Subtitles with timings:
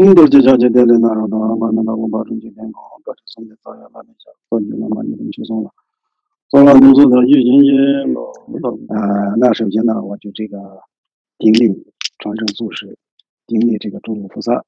[0.00, 5.70] 嗯，都是叫叫叫叫那种的，完了那我保证今天搞，把这送的早点把那下，早就那么你们去送了，
[6.48, 8.96] 送了工作的一星期了。
[8.96, 10.80] 啊，那首先呢，我就这个
[11.36, 12.96] 顶礼传承祖师，
[13.46, 14.64] 顶礼这个诸佛菩萨，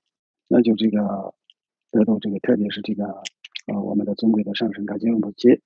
[0.48, 1.32] 那就这个
[1.90, 3.06] 得到这个，特别是这个
[3.72, 5.62] 呃我们的尊贵的上神感觉不切，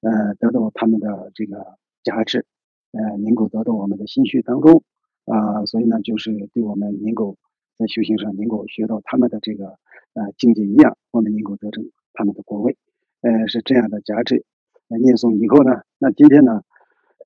[0.00, 2.46] 呃得到他们的这个加持，
[2.92, 4.84] 呃能够得到我们的心绪当中
[5.24, 7.36] 啊，所以呢，就是对我们能够。
[7.78, 9.78] 在修行上能够学到他们的这个
[10.14, 12.76] 呃境界一样，我们能够得成他们的果位，
[13.20, 14.44] 呃是这样的价值。
[14.88, 16.62] 念诵以后呢，那今天呢，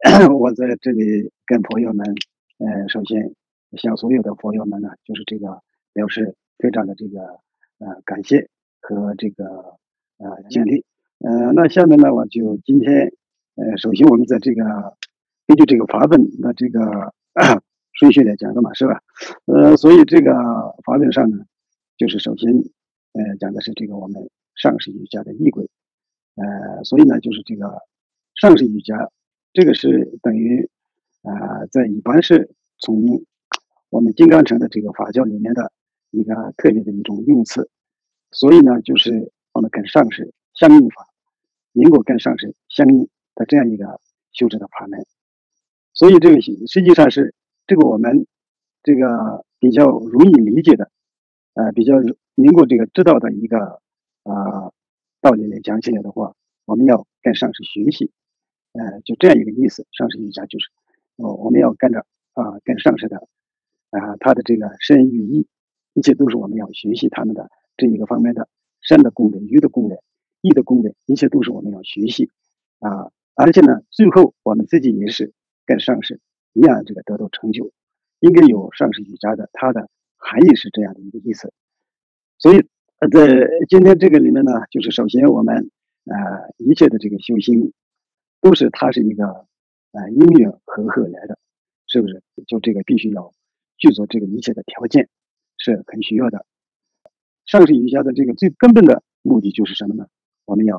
[0.38, 2.04] 我在这里跟朋友们，
[2.58, 3.34] 呃，首先
[3.78, 5.62] 向所有的朋友们呢，就是这个
[5.94, 7.20] 表示非常的这个
[7.78, 8.50] 呃感谢
[8.80, 9.46] 和这个
[10.18, 10.84] 呃敬礼。
[11.20, 13.12] 呃，那下面呢，我就今天
[13.54, 14.64] 呃，首先我们在这个
[15.46, 17.14] 根据这个法本那这个。
[18.02, 19.00] 顺序来讲的嘛，是吧？
[19.44, 20.32] 呃，所以这个
[20.84, 21.44] 法论上呢，
[21.96, 22.50] 就是首先，
[23.12, 25.70] 呃，讲的是这个我们上师瑜伽的仪轨，
[26.34, 27.78] 呃，所以呢，就是这个
[28.34, 29.08] 上师瑜伽，
[29.52, 30.68] 这个是等于
[31.22, 33.22] 啊，在一般是从
[33.88, 35.70] 我们金刚乘的这个法教里面的
[36.10, 37.70] 一个特别的一种用词，
[38.32, 41.06] 所以呢，就是我们跟上师相应法，
[41.72, 44.00] 因果跟上师相应的这样一个
[44.32, 45.06] 修持的法门，
[45.94, 47.32] 所以这个实际上是。
[47.66, 48.26] 这个我们
[48.82, 50.90] 这个比较容易理解的，
[51.54, 51.94] 呃，比较
[52.34, 53.80] 能够这个知道的一个
[54.24, 54.72] 啊
[55.20, 58.10] 道理来讲起来的话，我们要跟上师学习，
[58.72, 59.86] 呃，就这样一个意思。
[59.92, 60.68] 上师瑜伽就是，
[61.16, 62.00] 哦，我们要跟着
[62.34, 63.28] 啊，跟上师的
[63.90, 65.46] 啊，他的这个身与意，
[65.94, 68.48] 一切都是我们要学习他们的这一个方面的
[68.80, 69.98] 身的功能、鱼的功能、
[70.40, 72.30] 意的功能，一切都是我们要学习
[72.80, 73.12] 啊。
[73.34, 75.32] 而且呢，最后我们自己也是
[75.64, 76.20] 跟上师。
[76.52, 77.72] 一样，这个得到成就，
[78.20, 81.52] 应该有上师瑜伽的，它的含义是这样的一个意思。
[82.38, 85.70] 所以，呃在今天这个里面呢，就是首先我们
[86.04, 87.72] 呃一切的这个修行，
[88.40, 89.46] 都是它是一个
[89.92, 91.38] 呃因缘和合来的，
[91.86, 92.22] 是不是？
[92.46, 93.32] 就这个必须要
[93.78, 95.08] 具足这个一切的条件，
[95.56, 96.44] 是很需要的。
[97.46, 100.06] 上师瑜伽的这个最根本的目的就是什么呢？
[100.44, 100.78] 我们要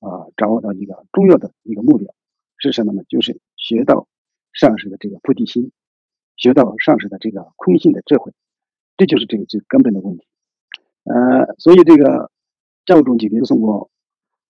[0.00, 2.14] 啊掌握到一个重要的一个目标
[2.58, 3.02] 是什么呢？
[3.08, 4.06] 就是学到。
[4.58, 5.70] 上师的这个菩提心，
[6.34, 8.32] 学到上师的这个空性的智慧，
[8.96, 10.26] 这就是这个最根本的问题。
[11.04, 12.30] 呃，所以这个
[12.86, 13.90] 教中解决宋光，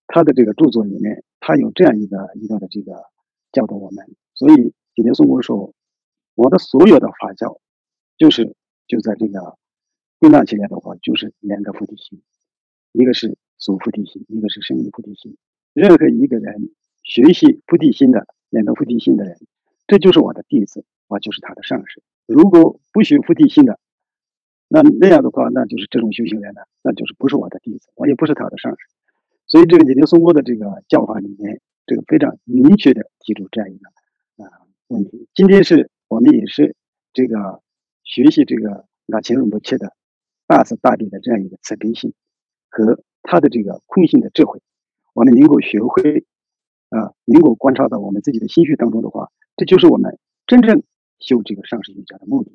[0.06, 3.03] 他的这个著作里面，他有这样一个一个的这个
[3.50, 4.06] 教导我们。
[4.33, 5.75] 所以解决宋光说，
[6.37, 7.61] 我的所有的法教，
[8.16, 8.55] 就是
[8.87, 9.59] 就在这个
[10.21, 12.22] 归纳起来的话，就是两个菩提心，
[12.93, 15.37] 一个是所菩提心，一个是生理菩提心。
[15.72, 16.71] 任何一个人
[17.03, 19.37] 学习菩提心的两个菩提心的人。
[19.86, 22.02] 这就是我的弟子，我就是他的上师。
[22.26, 23.78] 如果不学菩提心的，
[24.69, 28.78] 那那样的话，那就是这种修行人呢，那就是不是我的弟子，我也不是他的上师。
[29.47, 34.50] 所以，这个解决松波的这个教法里面，这个非常明确的提出这样一个啊
[34.88, 35.28] 问题。
[35.34, 36.74] 今天是我们也是
[37.12, 37.62] 这个
[38.03, 39.94] 学习这个那前人不切的
[40.48, 42.12] 大慈大悲的这样一个慈悲心
[42.68, 44.60] 和他的这个空性的智慧，
[45.14, 46.24] 我们能够学会
[46.91, 49.30] 啊，能够观察到我们自己的心绪当中的话。
[49.56, 50.82] 这就是我们真正
[51.19, 52.52] 修这个上师瑜伽的目的。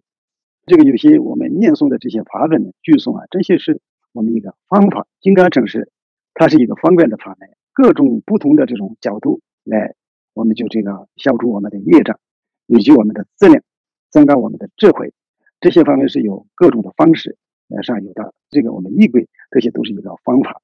[0.66, 3.82] 这个有些我们念诵的这些法本句诵啊，这些是
[4.14, 5.08] 我们一个方法。
[5.20, 5.92] 金刚乘是
[6.34, 9.96] 它是一个方便的法门，各种不同的这种角度来，
[10.34, 12.20] 我们就这个消除我们的业障，
[12.68, 13.64] 以及我们的质量，
[14.12, 15.14] 增长我们的智慧。
[15.60, 17.38] 这些方面是有各种的方式
[17.68, 18.34] 来上有的。
[18.50, 20.62] 这个我们仪轨，这些都是一个方法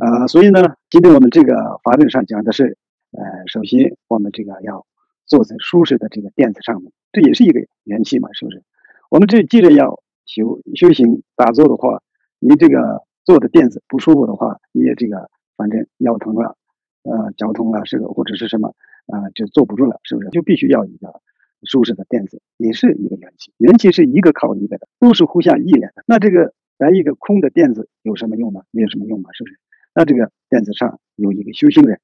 [0.00, 0.26] 啊。
[0.26, 2.76] 所以呢，今天我们这个法本上讲的是，
[3.12, 4.84] 呃，首先我们这个要。
[5.26, 8.64] 坐在舒适的这个垫子上面，这也是一个元气嘛，是不是？
[9.10, 12.02] 我们这既然要修修行打坐的话，
[12.40, 16.56] 你这个坐的垫子不舒服的话，你也这个反正腰疼了，
[17.04, 18.74] 呃，脚疼了，是个或者是什么
[19.06, 20.30] 啊，就坐不住了，是不是？
[20.30, 21.20] 就必须要一个
[21.62, 23.52] 舒适的垫子，也是一个元气。
[23.58, 26.02] 元气是一个靠一个的，都是互相依赖的。
[26.06, 28.62] 那这个来一个空的垫子有什么用呢？
[28.72, 29.60] 没有什么用嘛，是不是？
[29.94, 32.00] 那这个垫子上有一个修行人。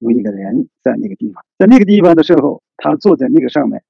[0.00, 3.84] 有一个人在那个地方，在那个地方的时候，他坐在那个上面，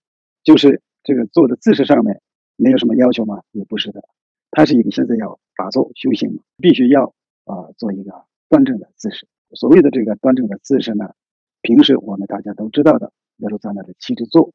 [0.45, 2.21] 就是这个坐的姿势上面，
[2.57, 3.43] 没有什么要求吗？
[3.51, 4.05] 也不是的，
[4.51, 7.15] 他是一个现在要打坐修行，必须要
[7.47, 9.27] 啊做一个端正的姿势。
[9.55, 11.15] 所谓的这个端正的姿势呢，
[11.63, 13.09] 平时我们大家都知道的，
[13.39, 14.53] 比如说在那的七支坐，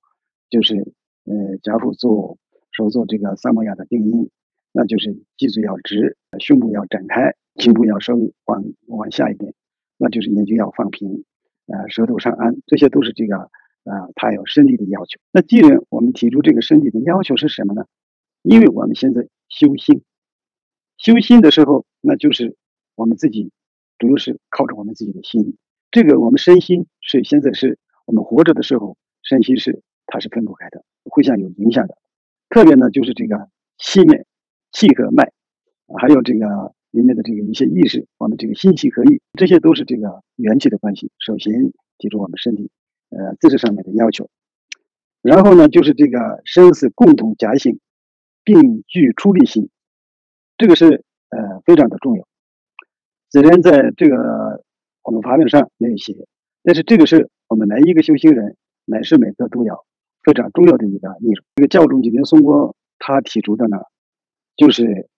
[0.49, 0.93] 就是
[1.25, 2.37] 呃夹腹坐，
[2.71, 4.29] 手做这个三摩亚的定音，
[4.71, 9.53] 那就是脊椎要直，胸部要展开，颈部要稍微往往下一点，
[9.97, 11.25] 那就是眼睛要放平。
[11.67, 13.37] 呃，舌头上安，这些都是这个，
[13.83, 15.19] 呃，他有身体的要求。
[15.31, 17.85] 那既然我们提出这个身体的要求是什么呢？
[18.41, 20.01] 因为我们现在修心，
[20.97, 22.55] 修心的时候，那就是
[22.95, 23.51] 我们自己，
[23.99, 25.57] 主要是靠着我们自己的心。
[25.91, 31.97] 这个我们身心是现在是我们活着的时候，身心是它是分不开的，互相有影响的。
[32.49, 34.25] 特别呢，就是这个气面、
[34.71, 35.31] 气和脉，
[35.99, 41.11] 还有这个里面的这个一些意识，我们这个心气合一，这些都是这个元气的关系。
[41.19, 42.71] 首先提出我们身体，
[43.09, 44.29] 呃，姿势上面的要求。
[45.21, 47.79] 然后呢，就是这个生死共同夹性，
[48.43, 49.69] 并具出力性，
[50.57, 52.25] 这个是呃非常的重要。
[53.29, 54.63] 虽然在这个
[55.03, 56.25] 我们法本上没有写，
[56.63, 59.85] 但是这个是我们每一个修行人每时每刻都要
[60.23, 61.45] 非常重要的一个内容。
[61.55, 63.77] 这个教中今天松波他提出的呢，
[64.55, 65.09] 就是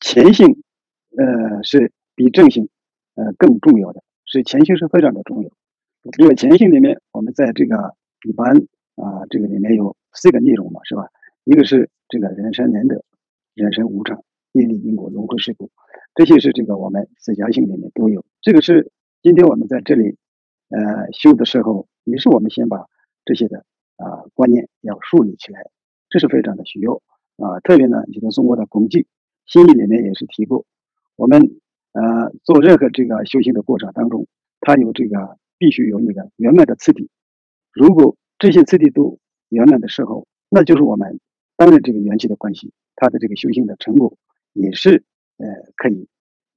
[0.00, 0.62] 前性，
[1.16, 2.68] 呃是比正性
[3.14, 5.50] 呃更重要的，是前性是非常的重要。
[6.18, 7.94] 因为前性里面，我们在这个
[8.28, 8.66] 一般。
[8.96, 11.08] 啊，这个里面有四个内容嘛，是吧？
[11.44, 13.02] 一个是这个人生难得，
[13.54, 14.22] 人生无常，
[14.52, 15.70] 业力因果轮回事故，
[16.14, 18.26] 这些是这个我们四家性里面都有。
[18.42, 18.92] 这个是
[19.22, 20.18] 今天我们在这里
[20.68, 22.88] 呃修的时候，也是我们先把
[23.24, 23.64] 这些的
[23.96, 25.70] 啊观念要树立起来，
[26.10, 27.00] 这是非常的需要
[27.38, 27.60] 啊。
[27.60, 29.06] 特别呢，今天中国的功绩
[29.46, 30.66] 心意里面也是提过，
[31.20, 31.38] 我们
[31.92, 34.26] 呃做任何这个修行的过程当中，
[34.62, 37.10] 它有这个必须有一个圆满的次第，
[37.74, 39.18] 如果这些次第都
[39.50, 41.20] 圆满的时候，那就是我们
[41.58, 44.16] 当然这个缘起的关系，它的这个修行的成果
[44.54, 45.04] 也是
[45.36, 45.46] 呃
[45.76, 46.08] 可以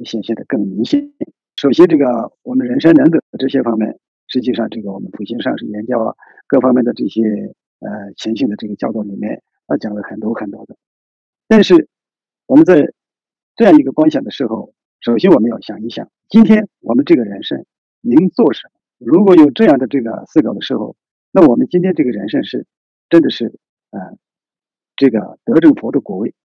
[0.06, 1.12] 显现的更明显。
[1.58, 6.16] 首先，这个我们人生难得这些方面，实际上这个我们普贤上师研究啊，
[6.48, 7.22] 各方面的这些
[7.80, 10.78] 呃前行的这个教导里面啊讲了很多很多的。
[11.50, 11.90] 但是
[12.48, 12.94] 我们在
[13.56, 17.66] 这样一个观想的时候，首先我们要想一想，今天我们这个人生
[18.02, 18.72] 能做什么？
[18.98, 20.96] 如果有这样的这个思考的时候。
[21.36, 22.68] 那我们今天这个人生是，
[23.10, 23.58] 真的是，
[23.90, 24.00] 呃，
[24.96, 26.36] 这个得正佛的果位，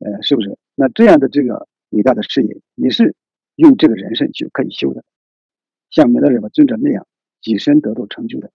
[0.00, 0.58] 呃，是不是？
[0.74, 3.14] 那这样的这个伟大的事业，也是
[3.54, 5.04] 用这个人生就可以修的，
[5.90, 7.06] 像弥勒日巴尊者那样，
[7.40, 8.50] 己身得到成就的，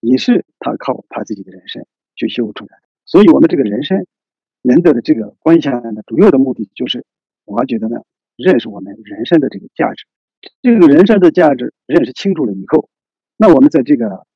[0.00, 1.86] 也是他靠他自己的人生
[2.16, 2.82] 去修出来的。
[3.06, 4.06] 所以，我们这个人生
[4.60, 7.06] 能得的这个观想的主要的目的，就是
[7.50, 8.02] 我觉得呢，
[8.36, 10.06] 认识我们人生的这个价值，
[10.62, 12.88] 这个人生的价值认识清楚了以后，
[13.36, 14.26] 那我们在这个。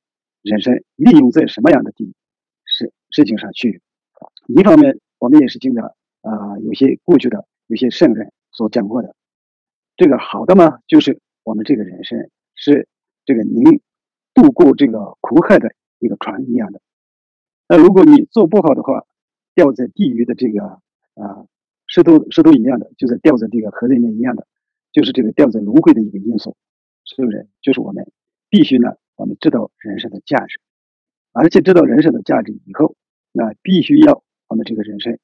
[0.45, 2.13] 人生利用在什么样的地
[2.65, 3.81] 事事情上去？
[4.45, 5.87] 一方面，我们也是经常
[6.21, 9.15] 啊，有些过去的有些圣人所讲过的，
[9.97, 12.87] 这个好的嘛，就是我们这个人生是
[13.25, 13.81] 这个您
[14.35, 16.79] 度过这个苦海的一个船一样的。
[17.67, 19.03] 那如果你做不好的话，
[19.55, 21.47] 掉在地狱的这个啊
[21.95, 24.45] 石头石头一样的，就是掉在这个河里面一样的，
[24.91, 26.57] 就是这个掉在轮回的一个因素，
[27.05, 27.47] 是不是？
[27.61, 28.11] 就是我们
[28.49, 28.97] 必须呢。
[29.15, 30.59] 我们知道人生的价值，
[31.31, 32.97] 而且知道人生的价值以后，
[33.31, 35.17] 那必须要我们这个人生，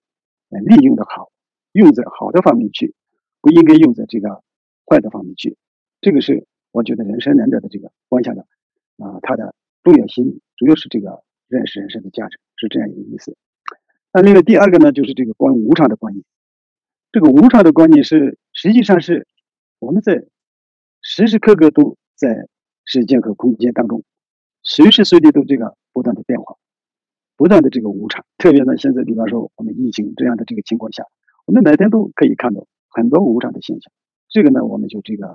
[0.49, 1.29] 呃，利用的好，
[1.73, 2.95] 用在好的方面去，
[3.41, 4.41] 不应该用在这个
[4.85, 5.57] 坏的方面去。
[5.99, 8.43] 这个是我觉得人生难得的这个观想的
[8.95, 9.53] 啊，它的
[9.83, 13.35] 重要性主要是这个认识人生的价值是这样一个意思。
[14.13, 16.23] 那另外第二个呢，就是这个观无常的观念。
[17.11, 19.27] 这个无常的观念是实际上是
[19.79, 20.25] 我们在
[21.01, 22.47] 时时刻刻都在。
[22.83, 24.03] 时间和空间当中，
[24.63, 26.57] 随时随地都这个不断的变化，
[27.37, 28.25] 不断的这个无常。
[28.39, 31.05] 特别呢，现在比方说我们疫情这样的这个情况下，
[31.45, 33.93] 我们每天都可以看到很多无常的现象。
[34.29, 35.27] 这个呢，我们就这个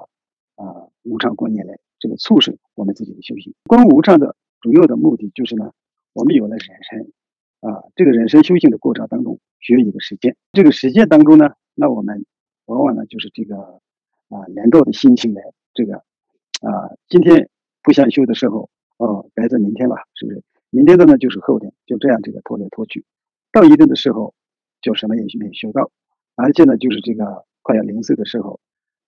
[0.57, 3.55] 啊无常观念来这个促使我们自己的修行。
[3.69, 5.73] 观无常的主要的目的就是呢，
[6.13, 7.13] 我们有了人生
[7.61, 10.37] 啊，这个人生修行的过程当中需要一个实践。
[10.53, 12.27] 这个实践当中呢，那我们
[12.65, 13.81] 往往呢就是这个
[14.29, 15.43] 啊连着的心情来
[15.73, 16.03] 这个。
[16.63, 17.51] 啊，今天
[17.83, 20.43] 不想修的时候，哦，改在明天吧，是不是？
[20.71, 23.05] 明天的呢，就是后天，就这样这个拖来拖去，
[23.53, 24.35] 到一定的时候，
[24.81, 25.91] 就什么也没有修到，
[26.35, 28.59] 而且呢，就是这个快要零碎的时候，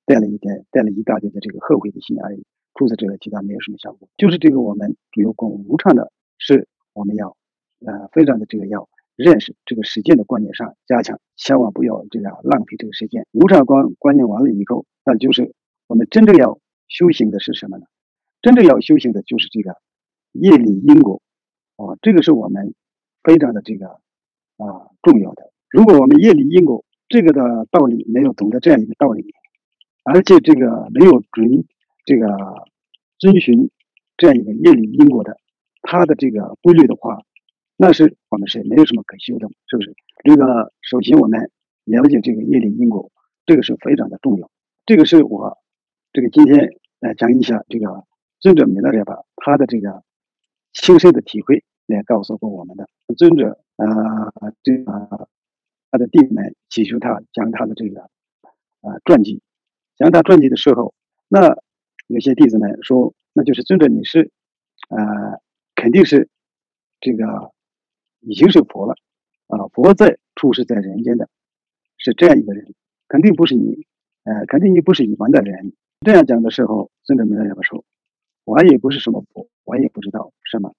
[0.04, 2.44] 带了一点，带了一大堆的这个后悔的心而已。
[2.74, 4.10] 除此之外，其他没有什么效果。
[4.18, 7.34] 就是这个我们主要观无常的，是我们要
[7.80, 13.26] 呃非常的这个要认识这个实践的观念上加强，千万不要这个浪费这个时间。
[13.32, 15.52] 无常观观念完了以后，那就是
[15.86, 16.58] 我们真正要。
[16.90, 17.84] 修行的是什么呢？
[18.40, 19.76] 真正要修行的就是这个
[20.32, 21.20] 业力因果，
[21.76, 22.72] 啊，这个是我们
[23.22, 23.88] 非常的这个
[24.56, 25.52] 啊重要的。
[25.68, 29.34] 如果我们业力因果这个的道理没有懂得这样一个道理，
[30.02, 31.66] 而且这个没有遵
[32.06, 32.26] 这个
[33.18, 33.70] 遵循
[34.16, 35.36] 这样一个业力因果的
[35.82, 37.18] 它的这个规律的话，
[37.80, 39.94] 那是我们是没有什么可修的，是不是？
[40.24, 41.52] 这个首先我们
[41.84, 43.12] 了解这个业力因果，
[43.46, 44.50] 这个是非常的重要。
[44.84, 45.56] 这个是我。
[46.10, 48.04] 这个今天来讲一下这个
[48.40, 50.02] 尊者弥勒日巴他的这个
[50.72, 54.32] 亲身的体会来告诉过我们的尊者啊，
[54.62, 55.28] 这个
[55.90, 58.00] 他的弟子们祈求他将他的这个
[58.80, 59.42] 啊传记，
[59.96, 60.94] 讲他传记的时候，
[61.28, 61.56] 那
[62.06, 64.32] 有些弟子们说，那就是尊者你是，
[64.88, 65.38] 啊，
[65.74, 66.30] 肯定是
[67.00, 67.52] 这个
[68.28, 68.94] 已经是佛了，
[69.46, 71.30] 啊，佛在出世在人间的，
[71.96, 72.74] 是这样一个人，
[73.08, 73.86] 肯定不是你，
[74.24, 75.72] 呃，肯定你不是一般的人。
[76.04, 77.84] 这样讲的时候，尊者们怎么说？
[78.44, 80.74] 我也不是什么佛，我也不知道什么。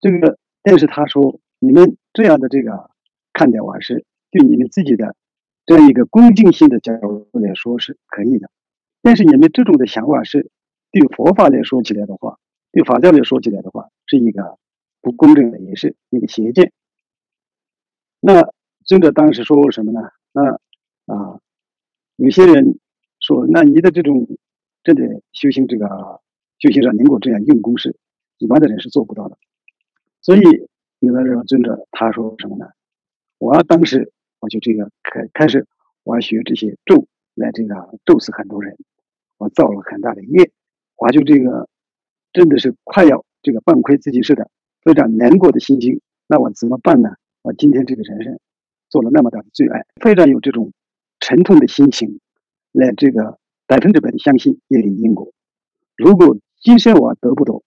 [0.00, 2.90] 这个，但是他说，你们这样的这个
[3.32, 5.14] 看待我是对你们自己的
[5.64, 8.50] 这样一个恭敬心的角度来说是可以的，
[9.00, 10.50] 但是你们这种的想法是
[10.90, 12.38] 对佛法来说起来的话，
[12.72, 14.58] 对法教来说起来的话，是一个
[15.04, 16.72] 不公正的，也是一个邪见。
[18.18, 18.50] 那
[18.84, 20.00] 尊者当时说过什么呢？
[20.32, 20.54] 那
[21.14, 21.38] 啊，
[22.16, 22.80] 有些人
[23.20, 24.26] 说，那你的这种
[24.82, 26.20] 真的修行这个。
[26.60, 27.98] 修行上能够这样用功是，
[28.38, 29.36] 一般的人是做不到的。
[30.22, 30.40] 所以
[31.00, 32.70] 有的这个尊者他说什么呢？
[33.38, 35.66] 我当时我就这个开开始，
[36.04, 38.78] 我要学这些咒来这个咒死很多人，
[39.36, 40.52] 我造了很大的业，
[40.96, 41.68] 我就这个
[42.32, 44.48] 真的是快要这个半亏自己似的，
[44.84, 46.00] 非常难过的心情。
[46.26, 47.16] 那我怎么办呢？
[47.42, 48.38] 我今天这个人生
[48.88, 50.72] 做了那么大的罪爱，非常有这种
[51.20, 52.20] 沉痛的心情，
[52.72, 55.32] 来这个百分之百的相信业力因果。
[55.96, 57.62] 如果今生我得不到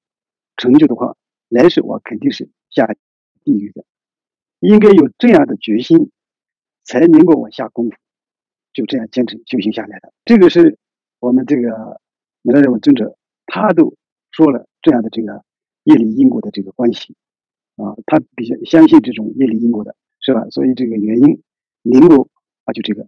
[0.55, 1.15] 成就的话，
[1.49, 2.87] 来世我肯定是下
[3.43, 3.83] 地狱的。
[4.59, 6.09] 应该有这样的决心，
[6.83, 7.95] 才能够往下功夫，
[8.73, 10.11] 就这样坚持修行下来的。
[10.25, 10.79] 这个是
[11.19, 12.01] 我们这个
[12.41, 13.93] 每个人尊者，他都
[14.31, 15.43] 说了这样的这个
[15.87, 17.15] 业力因果的这个关系
[17.75, 20.47] 啊，他比较相信这种业力因果的，是吧？
[20.49, 21.41] 所以这个原因
[21.81, 22.29] 能够
[22.65, 23.07] 啊，就这个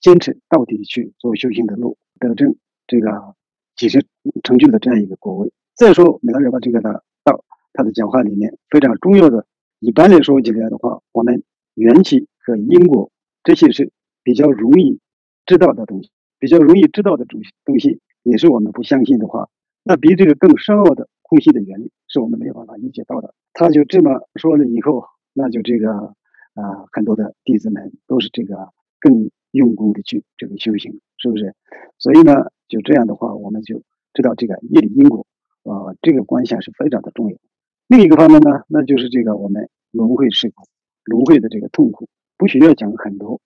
[0.00, 2.56] 坚持到底去做修行的路，得证
[2.86, 3.34] 这个。
[3.78, 4.04] 几十
[4.42, 5.52] 成就的这样一个果位。
[5.76, 9.46] 再说，每个人把这个的道，他的讲话里面非常重要的。
[9.78, 11.44] 一般来说起来的话，我们
[11.74, 13.12] 缘起和因果
[13.44, 13.92] 这些是
[14.24, 14.98] 比较容易
[15.46, 19.48] 知道的东西，比较容易知道的东西东西，也是我们不相信的话，
[19.84, 23.34] 那比这个更深奥的呼吸的原理，是我们没有办法理解到的。
[23.52, 31.54] 他就这么说了以后，那就这个啊，很多的弟子们都是这个更用功的去这个修行，是不是？
[31.98, 32.50] 所以呢？
[32.68, 33.82] 就这样的话，我们就
[34.12, 35.26] 知道这个业力因果，
[35.62, 37.38] 啊，这个关系是非常的重要。
[37.86, 40.64] 另一个方面呢，那就是这个我们轮回事故，
[41.04, 43.40] 轮回的这个痛苦，不需要讲很多，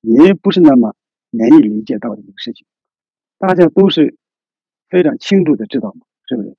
[0.00, 0.96] 也不是那么
[1.28, 2.66] 难以理解到的一个事情，
[3.36, 4.16] 大家都是
[4.88, 6.56] 非常清楚的知道嘛，是不是？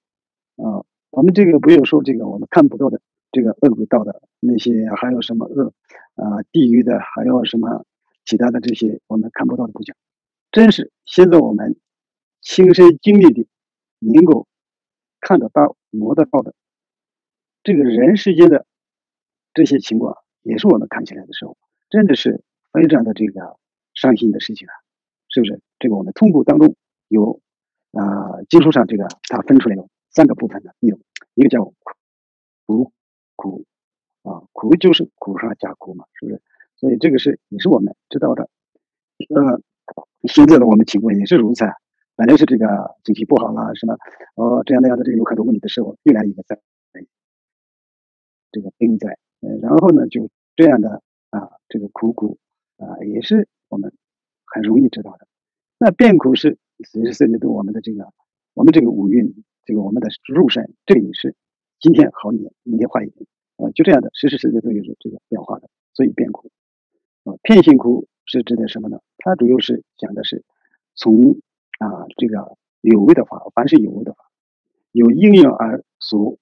[0.64, 3.02] 啊，我们这个不要说这个我们看不到的
[3.32, 5.74] 这个恶鬼道的那些，还有什么恶
[6.16, 7.86] 啊地狱的，还有什么
[8.26, 9.96] 其他的这些我们看不到的不讲。
[10.52, 11.78] 真是现在我们
[12.42, 13.48] 亲身经历的，
[14.00, 14.48] 能够
[15.20, 16.54] 看得到、摸得到的，
[17.64, 18.66] 这个人世间的
[19.54, 21.58] 这些情况，也是我们看起来的时候，
[21.90, 23.58] 真的是非常的这个
[23.94, 24.74] 伤心的事情啊，
[25.30, 25.62] 是不是？
[25.80, 26.76] 这个我们通过当中
[27.08, 27.42] 有
[27.94, 31.00] 啊，经书上这个它分出来有三个部分的，有
[31.34, 31.74] 一个叫苦
[32.66, 32.92] 苦
[33.36, 33.66] 苦
[34.24, 36.42] 啊，苦就是苦上加苦嘛，是不是？
[36.76, 38.50] 所以这个是也是我们知道的，
[39.36, 39.62] 呃。
[40.30, 41.74] 现在的我们情况也是如此啊，
[42.16, 43.98] 本来是这个经济不好了，什么
[44.36, 46.62] 哦这样那样的这个有很多问题的时候，又来一个灾，
[48.52, 51.02] 这个病灾，呃，然后呢就这样的
[51.32, 52.38] 啊，这个苦苦
[52.78, 53.92] 啊，也是我们
[54.46, 55.28] 很容易知道的。
[55.80, 58.14] 那变苦是其实涉及到我们的这个
[58.54, 61.36] 我们这个五蕴，这个我们的入身，这也是
[61.80, 63.28] 今天好一点，明天坏一点，
[63.58, 66.52] 啊，就这样的，时时时刻都有这个变化的，所以变苦
[67.24, 68.08] 啊，片性苦。
[68.24, 69.02] 是指的什么呢？
[69.18, 70.46] 它主要是讲的是
[70.96, 71.42] 从
[71.80, 74.32] 啊这个有为的法，凡是有为的法，
[74.92, 76.38] 有应用而所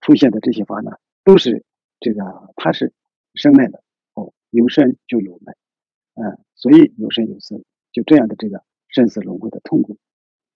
[0.00, 1.64] 出现的这些法呢，都是
[2.00, 2.92] 这个它是
[3.32, 3.82] 生来的
[4.12, 5.54] 哦，有生就有来，
[6.14, 9.96] 嗯，所以有生有死，就这样的这个生死轮回的痛苦，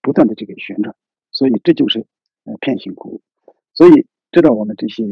[0.03, 0.97] 不断的这个旋转，
[1.39, 2.07] 所以这就是
[2.45, 3.23] 呃片心苦，
[3.73, 5.05] 所以知道我们这些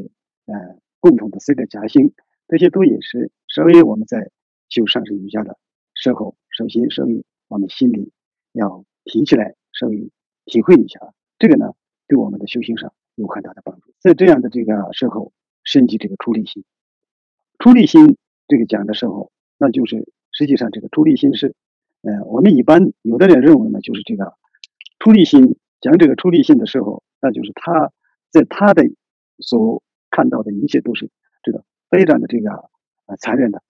[0.46, 0.54] 呃
[1.00, 2.12] 共同的四个夹心，
[2.48, 4.30] 这些都也是稍微我们在。
[4.68, 5.56] 修上师瑜伽的
[5.94, 8.10] 时候，首先稍微我们心里
[8.50, 10.10] 要提起来，稍微
[10.44, 10.98] 体会一下，
[11.38, 11.74] 这个呢，
[12.08, 13.94] 对我们的修行上有很大的帮助。
[14.00, 16.64] 在这样的这个时候，升级这个出离心。
[17.60, 18.16] 出离心
[18.48, 21.54] 这个讲的时候，那就是实际上这个出离心是，
[22.02, 24.34] 呃，我们一般有的人认为呢，就是这个
[24.98, 25.56] 出离心
[25.86, 27.92] 讲这个出离心的时候，那就是他
[28.30, 28.82] 在他的
[29.38, 31.10] 所看到的一切都是
[31.42, 32.50] 这个非常的这个
[33.06, 33.62] 呃残忍的。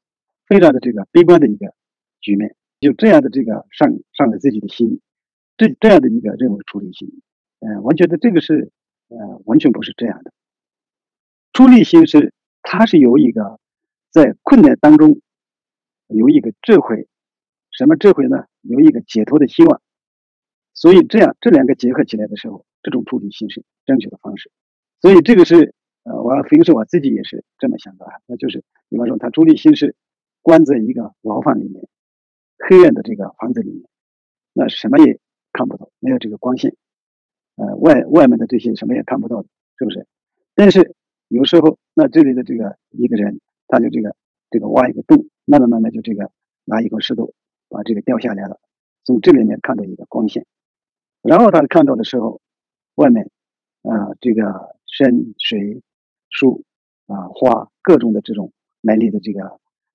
[0.49, 1.75] 非常的这个悲观的一个
[2.20, 5.00] 局面，就这样的这个上上了自己的心，
[5.56, 7.20] 这这样的一个任务处理心，
[7.58, 8.70] 嗯，我觉得这个是
[9.08, 10.30] 呃完全不是这样的。
[11.52, 12.32] 出离心是
[12.62, 13.58] 它是有一个
[14.12, 15.20] 在困难当中
[16.06, 17.08] 有一个智慧，
[17.73, 18.44] 什么智慧呢？
[18.62, 19.82] 有一个解脱的希望。
[20.76, 24.52] 所以这样这两个结合起来的时候，这种处理心是正确的方式。
[25.00, 29.97] 所以这个是呃，我平时我自己也是这么想的啊，那就是比方说他处理心是
[30.42, 31.88] 关在一个牢房里面，
[32.59, 33.83] 黑暗的这个房子里面，
[34.52, 35.18] 那什么也
[35.52, 36.76] 看不到，没有这个光线，
[37.56, 39.42] 呃，外外面的这些什么也看不到，
[39.78, 40.06] 是不是？
[40.54, 40.95] 但是
[41.28, 44.14] 有时候那这里的这个一个人，他就这个
[44.50, 46.30] 这个挖一个洞，慢慢慢慢就这个
[46.64, 47.33] 拿一块石头
[47.68, 48.61] 把这个掉下来了，
[49.04, 50.47] 从这里面看到一个光线。
[51.26, 52.40] 然后他看到的时候，
[52.95, 53.28] 外面，
[53.83, 55.83] 啊，这个山水、
[56.30, 56.64] 树
[57.06, 59.45] 啊、花各种的这种美丽的这个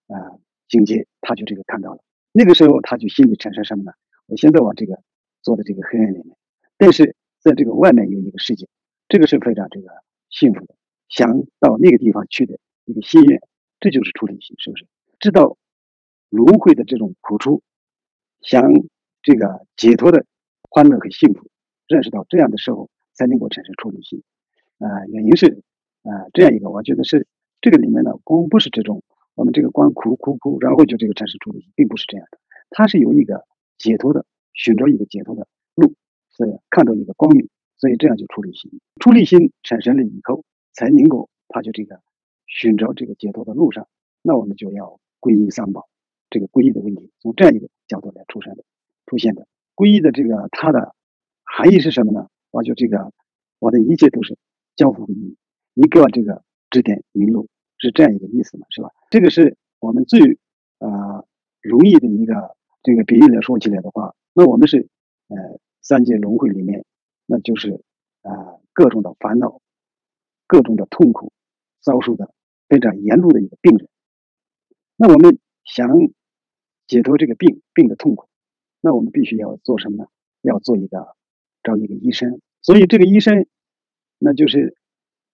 [0.07, 0.35] 啊
[0.67, 2.03] 境界，他就这个看到了。
[2.33, 3.93] 那个时候他就心里产生什么呢？
[4.27, 5.01] 我现在往这个
[5.41, 6.35] 坐在这个黑暗里面，
[6.77, 8.67] 但是在这个外面有一个世界，
[9.07, 9.88] 这个是非常这个
[10.29, 10.75] 幸福的，
[11.07, 13.41] 想到那个地方去的一个心愿，
[13.79, 14.85] 这就是出离心，是不是？
[15.19, 15.57] 知道
[16.29, 17.63] 轮回的这种苦处，
[18.41, 18.69] 想
[19.21, 20.25] 这个解脱的。
[20.73, 21.49] 欢乐和幸福，
[21.85, 24.23] 认识到这样的时候才能够产生出离心，
[24.77, 25.61] 啊，原因是
[26.03, 27.27] 啊这样一个，我觉得是
[27.59, 29.03] 这个里面呢，光不是这种
[29.35, 33.45] 我们这个光苦苦苦，然后就这个产生出离心，并不是这样的，它是有一个
[33.77, 35.93] 解脱的，寻找一个解脱的路，
[36.29, 41.99] 所以看到一个光明，所以这样就出离心，出离心产生了以后，才能够他就这个
[42.47, 43.89] 寻找这个解脱的路上，
[44.21, 45.89] 那我们就要皈依三宝，
[46.29, 48.63] 这个皈依的问题从这样一个角度来出生的，
[49.05, 49.45] 出现的。
[49.81, 50.93] 皈依的这个它的
[51.43, 52.29] 含义是什么呢？
[52.51, 53.11] 我就这个
[53.57, 54.38] 我的一切都是
[54.75, 55.38] 交付给你，
[55.73, 58.91] 你给我这个指点迷路，是这样一个意思嘛，是吧？
[59.09, 60.38] 这个是我们最
[60.77, 61.25] 啊
[61.61, 64.88] 容易的一个这个比喻来说起来的话，那我们是
[65.29, 66.85] 呃三界轮回里面，
[67.25, 67.83] 那就是
[68.21, 69.61] 啊各种的烦恼、
[70.45, 71.33] 各种的痛苦
[71.81, 72.31] 遭受的
[72.69, 73.89] 非常严重的一个病人，
[74.95, 75.89] 那我们想
[76.85, 78.27] 解脱这个病病的痛苦。
[78.81, 80.09] 那我们必须要做什么呢？
[80.41, 81.15] 要做一个
[81.61, 82.41] 找一个医生。
[82.63, 83.46] 所以这个医生，
[84.17, 84.75] 那就是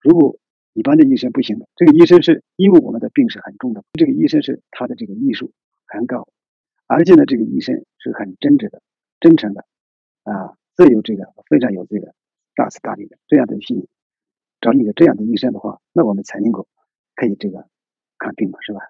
[0.01, 0.38] 如果
[0.73, 5.53] 一般的医生不行的，这个医生是因为我们的病是很重的，这个医生是他的这个艺术
[5.86, 6.27] 很高，
[6.88, 8.81] 而且呢，这个医生是很真挚的、
[9.21, 9.65] 真诚的
[10.23, 12.13] 啊，自有这个非常有这个
[12.53, 13.88] 大慈大悲的这样的心。
[14.60, 16.67] 找一个这样的医生的话，那我们才能够
[17.15, 17.69] 可以这个
[18.17, 18.81] 看病嘛，是吧？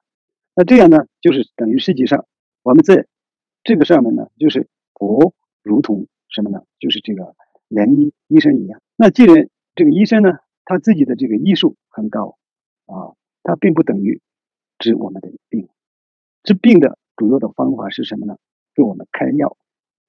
[0.56, 2.26] 那这样呢，就是等于实际上
[2.64, 3.06] 我们在。
[3.68, 6.64] 这个上面呢，就是佛如同什么呢？
[6.80, 7.36] 就是这个
[7.68, 8.82] 良医医生一样。
[8.96, 12.38] 那既然这个医生呢，他自己的这个医术很高
[12.86, 13.12] 啊，
[13.44, 14.22] 他并不等于
[14.80, 15.68] 治我们的病。
[16.44, 18.38] 治病的主要的方法是什么呢？
[18.74, 19.58] 给我们开药、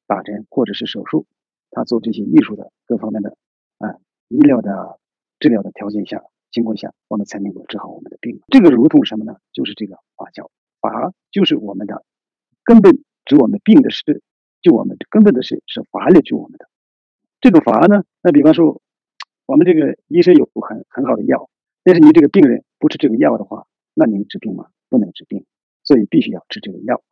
[0.06, 1.26] 打针或者是手术。
[1.72, 3.36] 他做这些艺术的各方面的
[3.78, 3.96] 啊
[4.28, 5.00] 医疗的
[5.40, 8.40] 治疗的条件下情况下，我们才能够治好我们的病。
[8.52, 9.38] 这个如同什么呢？
[9.52, 10.48] 就是这个法教
[10.80, 12.04] 法，就是我们的
[12.62, 13.02] 根本。
[13.28, 14.22] 治我们病的是
[14.62, 16.66] 救我们根本的是是法来救我们的。
[17.42, 18.80] 这个法呢，那比方说，
[19.44, 21.50] 我们这个医生有很很好的药，
[21.84, 24.70] 但是你这个病人不吃这个药的话，那能治病吗？
[24.88, 25.44] 不能治病，
[25.84, 27.02] 所以必须要吃这个药。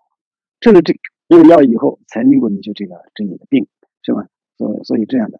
[0.60, 0.98] 吃了这
[1.28, 3.68] 这个药以后，才能够你就这个治你的病，
[4.02, 4.26] 是吧？
[4.56, 5.38] 所所以这样的。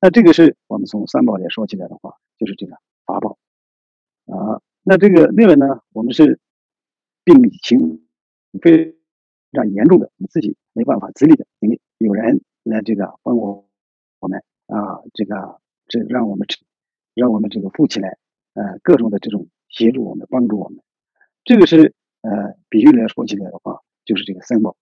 [0.00, 3.36] 那这个是我们从三宝来说起来的话，就是这个法宝
[4.26, 4.62] 啊。
[4.82, 6.40] 那这个另外呢，我们是
[7.24, 8.06] 病情
[8.62, 8.96] 非。
[9.54, 13.68] 非常严重的，你自己没办法自理的，因为有人来这个帮我，
[14.18, 16.48] 我们啊，这个这让我们
[17.14, 18.18] 让我们这个富起来，
[18.54, 20.82] 呃，各种的这种协助我们，帮助我们，
[21.44, 24.76] 这个是呃，比喻来说起来的话，就是这个三宝。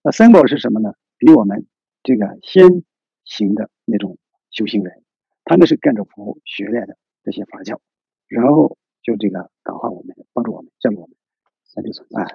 [0.00, 0.94] 那三宝是什么呢？
[1.18, 1.66] 比我们
[2.04, 2.84] 这个先
[3.24, 4.16] 行的那种
[4.52, 5.02] 修行人，
[5.44, 7.80] 他们是干着佛学来的这些法教，
[8.28, 11.16] 然后就这个感化我们，帮助我们，教育我们，
[11.74, 12.30] 那就算啊，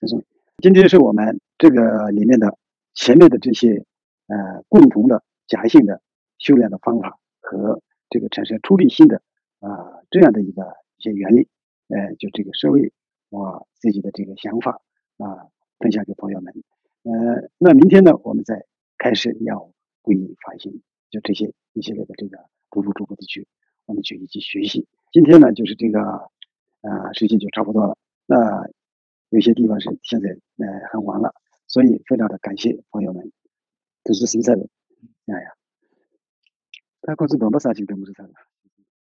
[0.00, 0.24] 就是。
[0.60, 2.58] 今天是我们这个里面的
[2.92, 3.86] 前面的这些
[4.26, 6.02] 呃共同的假性的
[6.38, 9.22] 修炼的方法和这个产生出离心的
[9.60, 10.62] 啊这样的一个
[10.98, 11.48] 一些原理，
[11.88, 12.92] 呃，就这个社会
[13.30, 14.82] 我自己的这个想法
[15.16, 16.52] 啊分享给朋友们。
[17.04, 18.66] 呃，那明天呢，我们再
[18.98, 22.38] 开始要皈依法心，就这些一系列的这个
[22.70, 23.48] 逐步逐步的去
[23.86, 24.86] 我们去一起学习。
[25.10, 27.96] 今天呢，就是这个啊时间就差不多了，
[28.26, 28.68] 那。
[29.30, 31.34] 有些地方是现在呃很晚了，
[31.66, 33.32] 所以非常的感谢朋友们，
[34.04, 34.68] 都是生产的，
[35.26, 35.54] 哎呀，
[37.02, 38.49] 他可是多么伤心，都不是他的。